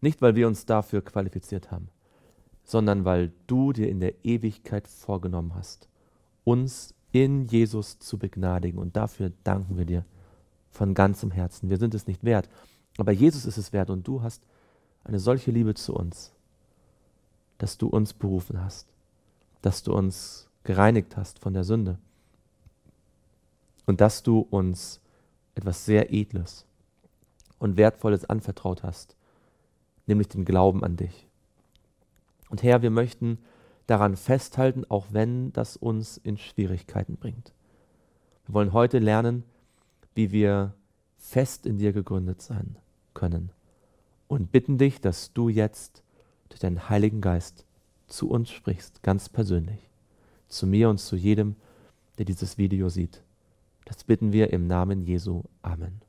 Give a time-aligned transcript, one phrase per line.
[0.00, 1.88] Nicht, weil wir uns dafür qualifiziert haben,
[2.62, 5.88] sondern weil du dir in der Ewigkeit vorgenommen hast,
[6.44, 8.78] uns in Jesus zu begnadigen.
[8.78, 10.04] Und dafür danken wir dir
[10.70, 11.70] von ganzem Herzen.
[11.70, 12.48] Wir sind es nicht wert,
[13.00, 14.42] aber Jesus ist es wert und du hast
[15.04, 16.32] eine solche Liebe zu uns,
[17.58, 18.88] dass du uns berufen hast,
[19.62, 21.98] dass du uns gereinigt hast von der Sünde
[23.86, 25.00] und dass du uns
[25.54, 26.66] etwas sehr Edles
[27.58, 29.16] und Wertvolles anvertraut hast,
[30.06, 31.26] nämlich den Glauben an dich.
[32.48, 33.38] Und Herr, wir möchten
[33.86, 37.52] daran festhalten, auch wenn das uns in Schwierigkeiten bringt.
[38.46, 39.44] Wir wollen heute lernen,
[40.14, 40.74] wie wir
[41.16, 42.76] fest in dir gegründet sein
[43.20, 43.52] können
[44.28, 46.02] und bitten dich, dass du jetzt
[46.48, 47.66] durch deinen Heiligen Geist
[48.06, 49.90] zu uns sprichst, ganz persönlich,
[50.48, 51.54] zu mir und zu jedem,
[52.16, 53.22] der dieses Video sieht.
[53.84, 55.42] Das bitten wir im Namen Jesu.
[55.60, 56.00] Amen.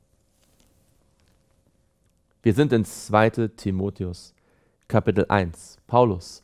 [2.42, 3.48] Wir sind in 2.
[3.56, 4.34] Timotheus,
[4.88, 5.78] Kapitel 1.
[5.86, 6.42] Paulus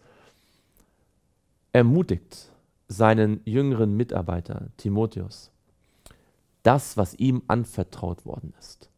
[1.72, 2.52] ermutigt
[2.88, 5.50] seinen jüngeren Mitarbeiter Timotheus,
[6.62, 8.90] das, was ihm anvertraut worden ist,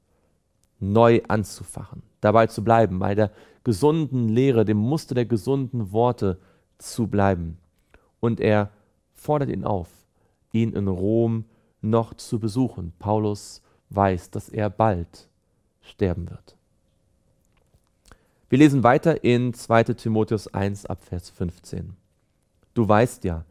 [0.80, 3.30] neu anzufachen, dabei zu bleiben, bei der
[3.64, 6.38] gesunden Lehre, dem Muster der gesunden Worte
[6.78, 7.58] zu bleiben.
[8.20, 8.70] Und er
[9.12, 9.88] fordert ihn auf,
[10.52, 11.44] ihn in Rom
[11.82, 12.92] noch zu besuchen.
[12.98, 15.28] Paulus weiß, dass er bald
[15.82, 16.56] sterben wird.
[18.48, 21.96] Wir lesen weiter in 2 Timotheus 1 ab Vers 15.
[22.74, 23.44] Du weißt ja,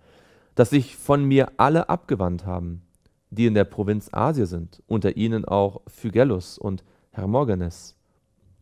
[0.56, 2.82] dass sich von mir alle abgewandt haben,
[3.30, 6.84] die in der Provinz Asia sind, unter ihnen auch Phygellus und
[7.20, 7.96] Hermogenes.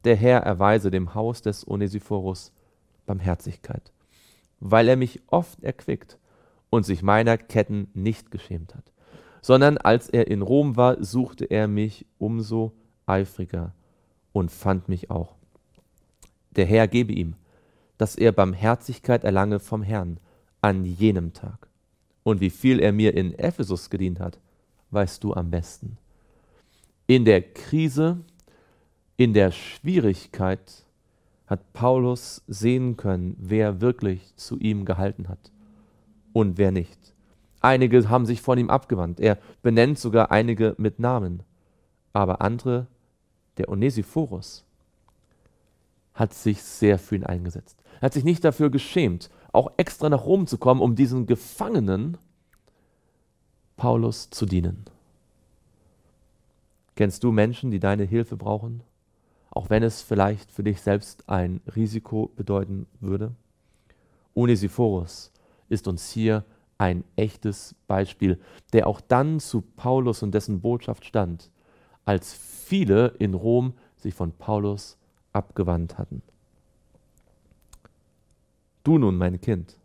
[0.03, 2.51] Der Herr erweise dem Haus des Onesiphorus
[3.05, 3.91] Barmherzigkeit,
[4.59, 6.17] weil er mich oft erquickt
[6.69, 8.91] und sich meiner Ketten nicht geschämt hat,
[9.41, 12.73] sondern als er in Rom war, suchte er mich umso
[13.05, 13.73] eifriger
[14.33, 15.35] und fand mich auch.
[16.51, 17.35] Der Herr gebe ihm,
[17.97, 20.19] dass er Barmherzigkeit erlange vom Herrn
[20.61, 21.67] an jenem Tag.
[22.23, 24.39] Und wie viel er mir in Ephesus gedient hat,
[24.91, 25.97] weißt du am besten.
[27.07, 28.17] In der Krise,
[29.17, 30.85] in der Schwierigkeit
[31.47, 35.51] hat Paulus sehen können, wer wirklich zu ihm gehalten hat
[36.33, 36.99] und wer nicht.
[37.59, 39.19] Einige haben sich von ihm abgewandt.
[39.19, 41.41] Er benennt sogar einige mit Namen.
[42.13, 42.87] Aber andere,
[43.57, 44.63] der Onesiphorus,
[46.13, 47.77] hat sich sehr für ihn eingesetzt.
[47.99, 52.17] Er hat sich nicht dafür geschämt, auch extra nach Rom zu kommen, um diesen Gefangenen
[53.75, 54.85] Paulus zu dienen.
[56.95, 58.81] Kennst du Menschen, die deine Hilfe brauchen,
[59.57, 63.33] auch wenn es vielleicht für dich selbst ein Risiko bedeuten würde?
[64.35, 65.31] Onesiphorus
[65.67, 66.45] ist uns hier
[66.77, 68.39] ein echtes Beispiel,
[68.71, 71.49] der auch dann zu Paulus und dessen Botschaft stand,
[72.05, 74.95] als viele in Rom sich von Paulus
[75.33, 76.21] abgewandt hatten.
[78.83, 79.79] Du nun, mein Kind,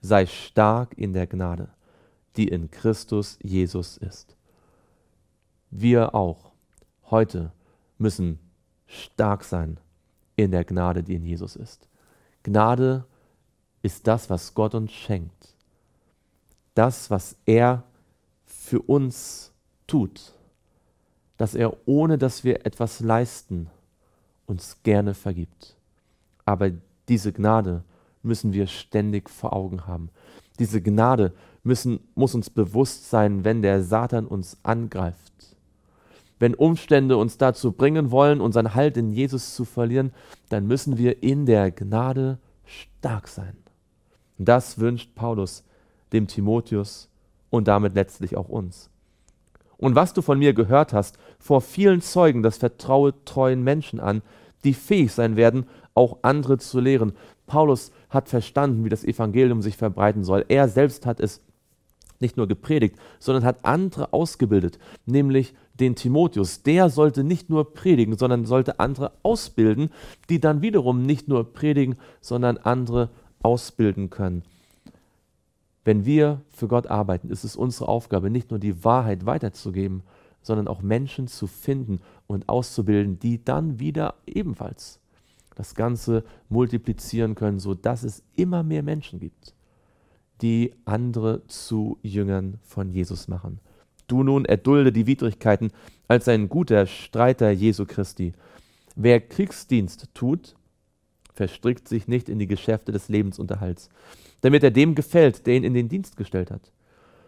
[0.00, 1.68] sei stark in der Gnade,
[2.36, 4.34] die in Christus Jesus ist.
[5.70, 6.52] Wir auch
[7.10, 7.52] heute
[7.98, 8.38] müssen
[8.90, 9.78] stark sein
[10.36, 11.88] in der Gnade, die in Jesus ist.
[12.42, 13.04] Gnade
[13.82, 15.54] ist das, was Gott uns schenkt.
[16.74, 17.84] Das, was er
[18.44, 19.52] für uns
[19.86, 20.34] tut.
[21.36, 23.70] Dass er, ohne dass wir etwas leisten,
[24.46, 25.76] uns gerne vergibt.
[26.44, 26.70] Aber
[27.08, 27.84] diese Gnade
[28.22, 30.10] müssen wir ständig vor Augen haben.
[30.58, 31.32] Diese Gnade
[31.62, 35.56] müssen, muss uns bewusst sein, wenn der Satan uns angreift.
[36.40, 40.12] Wenn Umstände uns dazu bringen wollen, unseren Halt in Jesus zu verlieren,
[40.48, 43.56] dann müssen wir in der Gnade stark sein.
[44.38, 45.64] Das wünscht Paulus
[46.12, 47.10] dem Timotheus
[47.50, 48.90] und damit letztlich auch uns.
[49.76, 54.22] Und was du von mir gehört hast, vor vielen Zeugen, das vertraue treuen Menschen an,
[54.64, 57.12] die fähig sein werden, auch andere zu lehren.
[57.46, 60.44] Paulus hat verstanden, wie das Evangelium sich verbreiten soll.
[60.48, 61.42] Er selbst hat es
[62.20, 66.62] nicht nur gepredigt, sondern hat andere ausgebildet, nämlich den Timotheus.
[66.62, 69.90] Der sollte nicht nur predigen, sondern sollte andere ausbilden,
[70.28, 73.10] die dann wiederum nicht nur predigen, sondern andere
[73.42, 74.42] ausbilden können.
[75.84, 80.02] Wenn wir für Gott arbeiten, ist es unsere Aufgabe, nicht nur die Wahrheit weiterzugeben,
[80.42, 85.00] sondern auch Menschen zu finden und auszubilden, die dann wieder ebenfalls
[85.54, 89.54] das Ganze multiplizieren können, sodass es immer mehr Menschen gibt,
[90.42, 93.60] die andere zu Jüngern von Jesus machen.
[94.06, 95.70] Du nun erdulde die Widrigkeiten
[96.08, 98.32] als ein guter Streiter Jesu Christi.
[98.96, 100.56] Wer Kriegsdienst tut,
[101.32, 103.88] verstrickt sich nicht in die Geschäfte des Lebensunterhalts,
[104.40, 106.72] damit er dem gefällt, der ihn in den Dienst gestellt hat.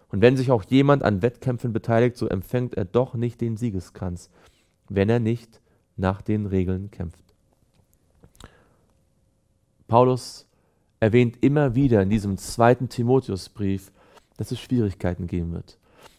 [0.08, 4.28] Und wenn sich auch jemand an Wettkämpfen beteiligt, so empfängt er doch nicht den Siegeskranz,
[4.88, 5.60] wenn er nicht
[5.96, 7.24] nach den Regeln kämpft.
[9.88, 10.46] Paulus
[11.02, 13.90] erwähnt immer wieder in diesem zweiten Timotheusbrief,
[14.36, 15.76] dass es Schwierigkeiten geben wird,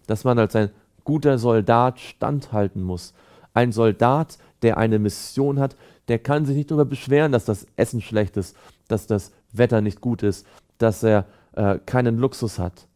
[0.08, 0.72] dass man als ein
[1.06, 3.14] guter Soldat standhalten muss.
[3.54, 5.78] Ein Soldat, der eine Mission hat,
[6.10, 8.58] der kann sich nicht darüber beschweren, dass das Essen schlecht ist,
[8.90, 10.46] dass das Wetter nicht gut ist,
[10.80, 12.90] dass er äh, keinen Luxus hat.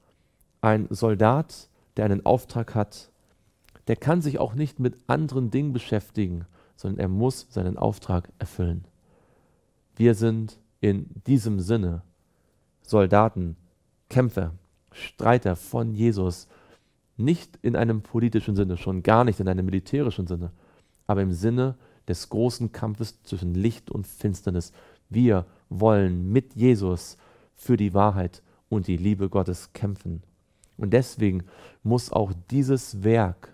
[0.60, 3.12] Ein Soldat, der einen Auftrag hat,
[3.88, 8.84] der kann sich auch nicht mit anderen Dingen beschäftigen, sondern er muss seinen Auftrag erfüllen.
[9.96, 12.02] Wir sind in diesem Sinne
[12.82, 13.58] Soldaten,
[14.10, 14.54] Kämpfer,
[14.92, 16.48] Streiter von Jesus,
[17.18, 20.52] nicht in einem politischen Sinne, schon gar nicht in einem militärischen Sinne,
[21.08, 21.76] aber im Sinne
[22.08, 24.72] des großen Kampfes zwischen Licht und Finsternis.
[25.10, 27.18] Wir wollen mit Jesus
[27.56, 30.24] für die Wahrheit und die Liebe Gottes kämpfen.
[30.78, 31.44] Und deswegen
[31.84, 33.52] muss auch dieses Werk,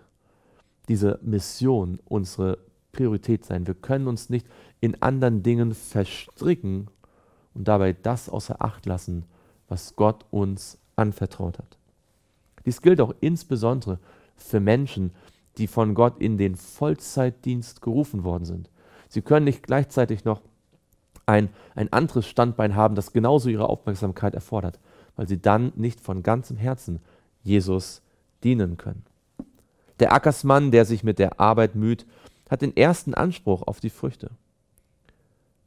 [0.88, 2.58] diese Mission unsere
[2.92, 3.66] Priorität sein.
[3.66, 4.46] Wir können uns nicht
[4.80, 6.88] in anderen Dingen verstricken
[7.54, 9.24] und dabei das außer Acht lassen,
[9.68, 11.78] was Gott uns anvertraut hat.
[12.66, 13.98] Dies gilt auch insbesondere
[14.36, 15.12] für Menschen,
[15.58, 18.70] die von Gott in den Vollzeitdienst gerufen worden sind.
[19.08, 20.40] Sie können nicht gleichzeitig noch
[21.26, 24.78] ein, ein anderes Standbein haben, das genauso ihre Aufmerksamkeit erfordert,
[25.16, 27.00] weil sie dann nicht von ganzem Herzen
[27.42, 28.02] Jesus
[28.42, 29.04] dienen können.
[30.00, 32.04] Der Ackersmann, der sich mit der Arbeit müht,
[32.50, 34.30] hat den ersten Anspruch auf die Früchte.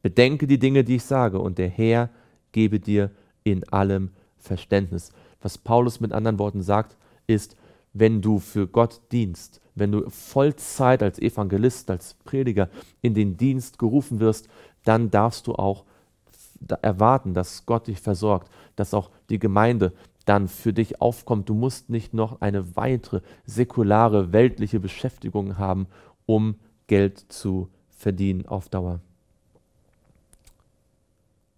[0.02, 2.10] Bedenke die Dinge, die ich sage, und der Herr
[2.52, 3.12] gebe dir
[3.44, 5.12] in allem Verständnis.
[5.42, 6.98] Was Paulus mit anderen Worten sagt,
[7.28, 7.56] ist,
[7.94, 12.70] wenn du für Gott dienst, wenn du Vollzeit als Evangelist, als Prediger
[13.02, 14.48] in den Dienst gerufen wirst,
[14.84, 15.86] dann darfst du auch
[16.82, 19.94] erwarten, dass Gott dich versorgt, dass auch die Gemeinde
[20.26, 21.50] dann für dich aufkommt.
[21.50, 25.88] Du musst nicht noch eine weitere säkulare, weltliche Beschäftigung haben,
[26.26, 26.56] um
[26.88, 29.00] Geld zu verdienen auf Dauer.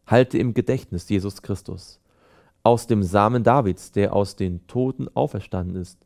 [0.10, 2.00] Halte im Gedächtnis Jesus Christus,
[2.64, 6.00] aus dem Samen Davids, der aus den Toten auferstanden ist,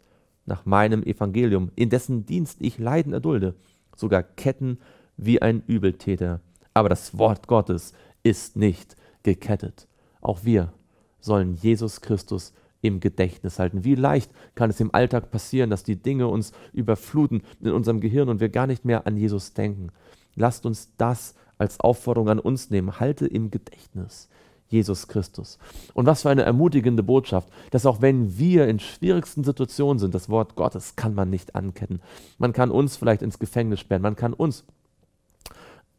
[0.45, 3.55] nach meinem Evangelium, in dessen Dienst ich Leiden erdulde,
[3.95, 4.79] sogar Ketten
[5.15, 6.41] wie ein Übeltäter.
[6.73, 9.87] Aber das Wort Gottes ist nicht gekettet.
[10.19, 10.73] Auch wir
[11.21, 13.85] sollen Jesus Christus im Gedächtnis halten.
[13.85, 18.27] Wie leicht kann es im Alltag passieren, dass die Dinge uns überfluten in unserem Gehirn
[18.27, 19.91] und wir gar nicht mehr an Jesus denken.
[20.35, 22.99] Lasst uns das als Aufforderung an uns nehmen.
[22.99, 24.29] Halte im Gedächtnis
[24.67, 25.59] Jesus Christus.
[25.93, 30.29] Und was für eine ermutigende Botschaft, dass auch wenn wir in schwierigsten Situationen sind, das
[30.29, 32.01] Wort Gottes kann man nicht anketten.
[32.39, 34.65] Man kann uns vielleicht ins Gefängnis sperren, man kann uns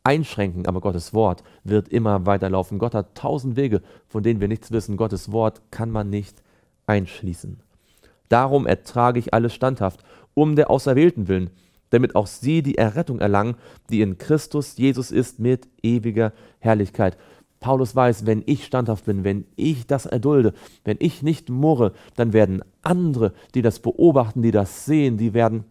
[0.03, 2.79] einschränken, aber Gottes Wort wird immer weiterlaufen.
[2.79, 4.97] Gott hat tausend Wege, von denen wir nichts wissen.
[4.97, 6.43] Gottes Wort kann man nicht
[6.87, 7.61] einschließen.
[8.29, 11.51] Darum ertrage ich alles standhaft, um der Auserwählten willen,
[11.91, 13.57] damit auch sie die Errettung erlangen,
[13.91, 17.17] die in Christus Jesus ist, mit ewiger Herrlichkeit.
[17.61, 20.53] Paulus weiß, wenn ich standhaft bin, wenn ich das erdulde,
[20.85, 25.65] wenn ich nicht murre, dann werden andere, die das beobachten, die das sehen, die werden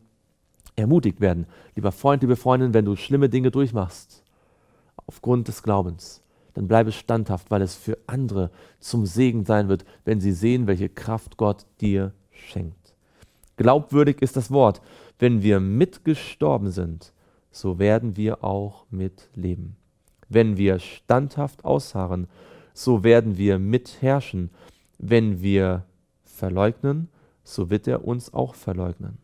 [0.75, 1.45] ermutigt werden.
[1.75, 4.23] Lieber Freund, liebe Freundin, wenn du schlimme Dinge durchmachst,
[5.05, 10.19] aufgrund des Glaubens, dann bleibe standhaft, weil es für andere zum Segen sein wird, wenn
[10.19, 12.95] sie sehen, welche Kraft Gott dir schenkt.
[13.57, 14.81] Glaubwürdig ist das Wort.
[15.19, 17.13] Wenn wir mitgestorben sind,
[17.51, 19.75] so werden wir auch mitleben.
[20.29, 22.27] Wenn wir standhaft ausharren,
[22.73, 24.49] so werden wir mitherrschen.
[24.97, 25.85] Wenn wir
[26.23, 27.09] verleugnen,
[27.43, 29.17] so wird er uns auch verleugnen.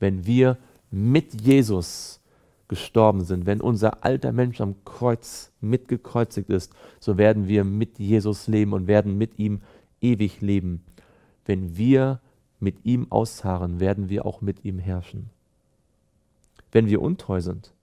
[0.00, 0.58] Wenn wir
[0.90, 2.20] mit Jesus
[2.68, 8.48] gestorben sind, wenn unser alter Mensch am Kreuz mitgekreuzigt ist, so werden wir mit Jesus
[8.48, 9.60] leben und werden mit ihm
[10.00, 10.82] ewig leben.
[11.44, 12.20] Wenn wir
[12.62, 15.30] mit ihm ausharren, werden wir auch mit ihm herrschen.
[16.70, 17.74] Wenn wir untreu sind,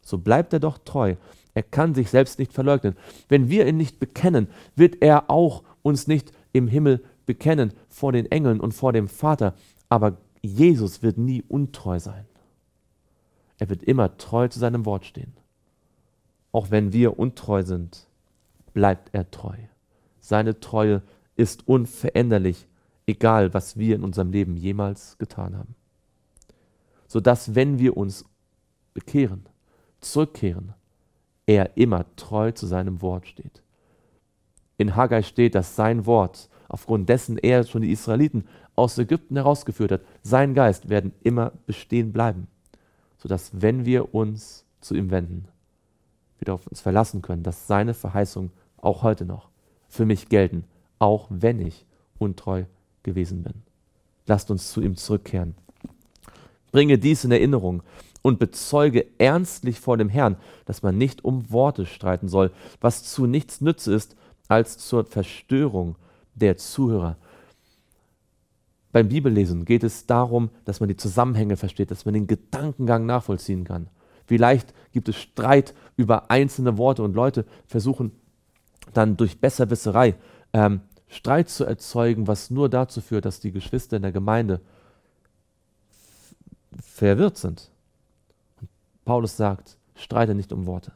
[0.00, 1.16] so bleibt er doch treu.
[1.54, 2.96] Er kann sich selbst nicht verleugnen.
[3.28, 8.30] Wenn wir ihn nicht bekennen, wird er auch uns nicht im Himmel bekennen vor den
[8.30, 9.54] Engeln und vor dem Vater.
[9.88, 12.24] Aber Jesus wird nie untreu sein.
[13.58, 15.34] Er wird immer treu zu seinem Wort stehen.
[16.50, 18.08] Auch wenn wir untreu sind,
[18.74, 19.56] bleibt er treu.
[20.20, 21.02] Seine Treue
[21.36, 22.66] ist unveränderlich,
[23.06, 25.74] egal was wir in unserem Leben jemals getan haben.
[27.06, 28.24] Sodass, wenn wir uns
[28.94, 29.46] bekehren,
[30.00, 30.74] zurückkehren,
[31.46, 33.62] er immer treu zu seinem Wort steht.
[34.78, 39.92] In Haggai steht, dass sein Wort, aufgrund dessen er schon die Israeliten aus Ägypten herausgeführt
[39.92, 42.48] hat, sein Geist werden immer bestehen bleiben,
[43.18, 45.48] sodass wenn wir uns zu ihm wenden.
[46.38, 49.48] Wir auf uns verlassen können, dass seine Verheißungen auch heute noch
[49.88, 50.64] für mich gelten,
[50.98, 51.86] auch wenn ich
[52.18, 52.64] untreu
[53.02, 53.62] gewesen bin.
[54.26, 55.54] Lasst uns zu ihm zurückkehren.
[56.70, 57.82] Bringe dies in Erinnerung
[58.22, 63.26] und bezeuge ernstlich vor dem Herrn, dass man nicht um Worte streiten soll, was zu
[63.26, 64.16] nichts nütze ist,
[64.48, 65.96] als zur Verstörung
[66.34, 67.16] der Zuhörer.
[68.92, 73.64] Beim Bibellesen geht es darum, dass man die Zusammenhänge versteht, dass man den Gedankengang nachvollziehen
[73.64, 73.88] kann.
[74.26, 78.12] Vielleicht gibt es Streit über einzelne Worte und Leute versuchen
[78.92, 80.14] dann durch Besserwisserei
[80.52, 80.82] ähm,
[81.12, 84.62] Streit zu erzeugen, was nur dazu führt, dass die Geschwister in der Gemeinde
[86.80, 87.70] verwirrt sind.
[88.58, 88.70] Und
[89.04, 90.90] Paulus sagt, streite nicht um Worte.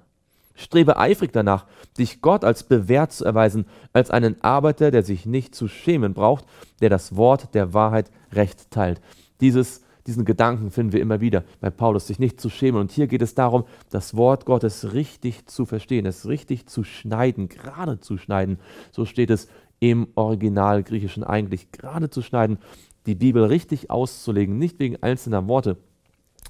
[0.54, 1.66] Strebe eifrig danach,
[1.98, 6.46] dich Gott als bewährt zu erweisen, als einen Arbeiter, der sich nicht zu schämen braucht,
[6.80, 9.02] der das Wort der Wahrheit recht teilt.
[9.42, 12.80] Dieses, diesen Gedanken finden wir immer wieder bei Paulus, sich nicht zu schämen.
[12.80, 17.50] Und hier geht es darum, das Wort Gottes richtig zu verstehen, es richtig zu schneiden,
[17.50, 18.58] gerade zu schneiden.
[18.92, 19.48] So steht es
[19.80, 22.58] im Original Griechischen eigentlich, gerade zu schneiden,
[23.06, 25.76] die Bibel richtig auszulegen, nicht wegen einzelner Worte,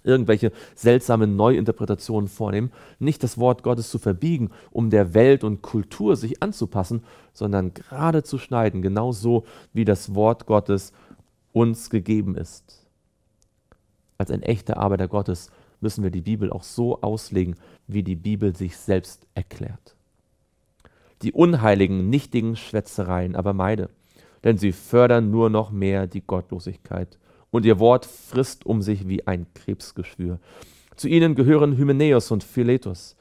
[0.05, 6.17] irgendwelche seltsamen Neuinterpretationen vornehmen, nicht das Wort Gottes zu verbiegen, um der Welt und Kultur
[6.17, 7.03] sich anzupassen,
[7.33, 10.93] sondern gerade zu schneiden, genauso wie das Wort Gottes
[11.53, 12.87] uns gegeben ist.
[14.19, 17.57] Als ein echter Arbeiter Gottes müssen wir die Bibel auch so auslegen,
[17.87, 19.96] wie die Bibel sich selbst erklärt.
[21.23, 23.89] Die unheiligen, nichtigen Schwätzereien aber meide,
[24.45, 27.19] denn sie fördern nur noch mehr die Gottlosigkeit
[27.51, 30.39] und ihr Wort frisst um sich wie ein Krebsgeschwür.
[30.95, 33.17] Zu ihnen gehören Hymenäus und Philetus,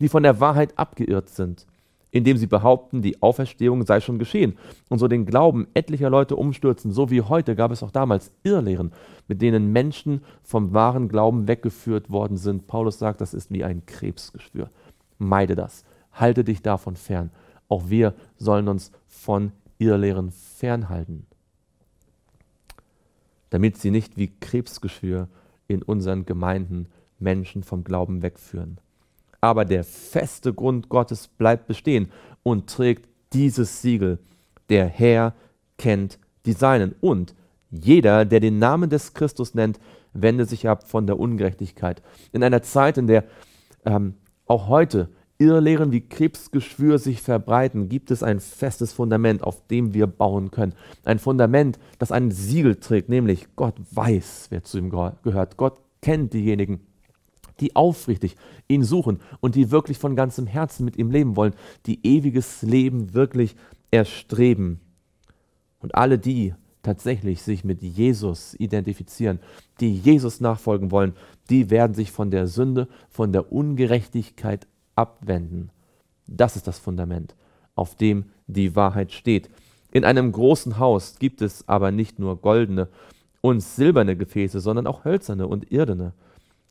[0.00, 1.66] die von der Wahrheit abgeirrt sind,
[2.10, 6.90] indem sie behaupten, die Auferstehung sei schon geschehen und so den Glauben etlicher Leute umstürzen.
[6.90, 8.92] So wie heute gab es auch damals Irrlehren,
[9.28, 12.66] mit denen Menschen vom wahren Glauben weggeführt worden sind.
[12.66, 14.70] Paulus sagt, das ist wie ein Krebsgeschwür.
[15.18, 15.84] Meide das,
[16.20, 17.30] halte dich davon fern.
[17.68, 21.26] Auch wir sollen uns von Irrlehren fernhalten
[23.50, 25.28] damit sie nicht wie Krebsgeschwür
[25.68, 28.78] in unseren Gemeinden Menschen vom Glauben wegführen.
[29.40, 32.10] Aber der feste Grund Gottes bleibt bestehen
[32.42, 34.18] und trägt dieses Siegel.
[34.68, 35.34] Der Herr
[35.78, 36.94] kennt die Seinen.
[37.00, 37.34] Und
[37.70, 39.78] jeder, der den Namen des Christus nennt,
[40.12, 42.02] wende sich ab von der Ungerechtigkeit.
[42.32, 43.24] In einer Zeit, in der
[43.84, 44.14] ähm,
[44.46, 45.08] auch heute
[45.38, 50.74] Irrlehren wie Krebsgeschwür sich verbreiten, gibt es ein festes Fundament, auf dem wir bauen können.
[51.04, 55.56] Ein Fundament, das ein Siegel trägt, nämlich Gott weiß, wer zu ihm gehört.
[55.56, 56.80] Gott kennt diejenigen,
[57.60, 58.36] die aufrichtig
[58.68, 61.54] ihn suchen und die wirklich von ganzem Herzen mit ihm leben wollen,
[61.86, 63.56] die ewiges Leben wirklich
[63.90, 64.80] erstreben.
[65.80, 69.40] Und alle die tatsächlich sich mit Jesus identifizieren,
[69.80, 71.14] die Jesus nachfolgen wollen,
[71.50, 74.66] die werden sich von der Sünde, von der Ungerechtigkeit
[74.96, 75.70] abwenden.
[76.26, 77.36] Das ist das Fundament,
[77.76, 79.48] auf dem die Wahrheit steht.
[79.92, 82.88] In einem großen Haus gibt es aber nicht nur goldene
[83.40, 86.12] und silberne Gefäße, sondern auch hölzerne und irdene.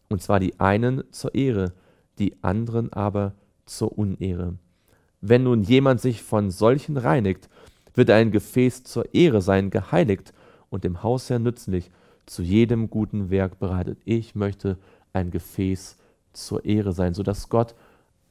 [0.10, 1.74] Und zwar die einen zur Ehre,
[2.20, 3.34] die anderen aber
[3.66, 4.56] zur Unehre.
[5.22, 7.50] Wenn nun jemand sich von solchen reinigt,
[7.94, 10.34] wird ein Gefäß zur Ehre sein, geheiligt
[10.70, 11.90] und dem Hausherr nützlich,
[12.26, 14.00] zu jedem guten Werk bereitet.
[14.06, 14.78] Ich möchte
[15.14, 15.98] ein Gefäß
[16.34, 17.76] zur Ehre sein, sodass Gott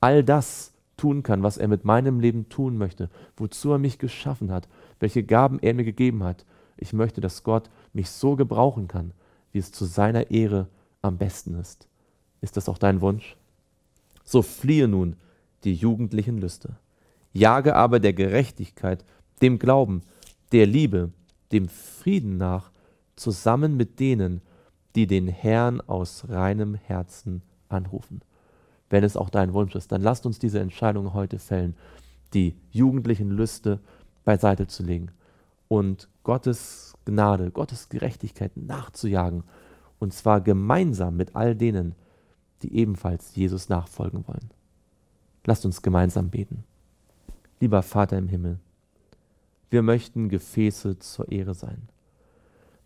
[0.05, 3.09] all das tun kann, was er mit meinem Leben tun möchte,
[3.39, 4.69] wozu er mich geschaffen hat,
[5.01, 6.45] welche Gaben er mir gegeben hat.
[6.77, 9.13] Ich möchte, dass Gott mich so gebrauchen kann,
[9.51, 10.69] wie es zu seiner Ehre
[11.01, 11.89] am besten ist.
[12.43, 13.39] Ist das auch dein Wunsch?
[14.25, 15.17] So fliehe nun
[15.65, 16.77] die jugendlichen Lüste.
[17.33, 19.07] Jage aber der Gerechtigkeit,
[19.41, 20.03] dem Glauben,
[20.53, 21.13] der Liebe,
[21.51, 22.73] dem Frieden nach,
[23.17, 24.43] zusammen mit denen,
[24.97, 28.21] die den Herrn aus reinem Herzen anrufen
[28.95, 31.75] wenn es auch dein Wunsch ist, dann lasst uns diese Entscheidung heute fällen,
[32.33, 33.81] die jugendlichen Lüste
[34.25, 35.11] beiseite zu legen
[35.67, 39.43] und Gottes Gnade, Gottes Gerechtigkeit nachzujagen,
[39.99, 41.97] und zwar gemeinsam mit all denen,
[42.63, 44.51] die ebenfalls Jesus nachfolgen wollen.
[45.45, 46.63] Lasst uns gemeinsam beten.
[47.59, 48.61] Lieber Vater im Himmel,
[49.71, 51.89] wir möchten Gefäße zur Ehre sein.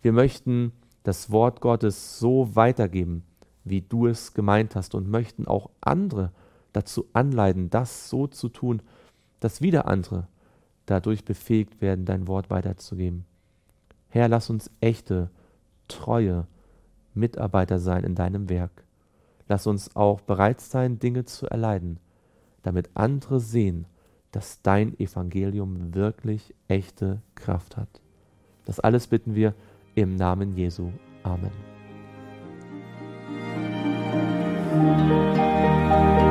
[0.01, 0.71] Wir möchten
[1.03, 3.25] das Wort Gottes so weitergeben,
[3.63, 6.31] wie du es gemeint hast und möchten auch andere
[6.73, 8.81] dazu anleiten, das so zu tun,
[9.39, 10.27] dass wieder andere
[10.85, 13.25] dadurch befähigt werden, dein Wort weiterzugeben.
[14.09, 15.29] Herr, lass uns echte,
[15.87, 16.47] treue
[17.13, 18.83] Mitarbeiter sein in deinem Werk.
[19.47, 21.99] Lass uns auch bereit sein, Dinge zu erleiden,
[22.63, 23.85] damit andere sehen,
[24.31, 28.01] dass dein Evangelium wirklich echte Kraft hat.
[28.65, 29.55] Das alles bitten wir
[29.95, 30.91] im Namen Jesu.
[31.23, 31.78] Amen.
[34.79, 35.29] Música
[35.91, 36.28] Amen.